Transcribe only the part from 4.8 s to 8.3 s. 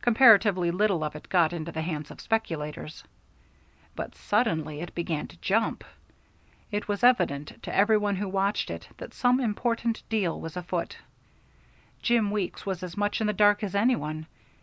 it began to jump. It was evident to every one who